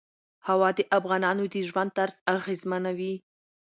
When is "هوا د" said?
0.47-0.79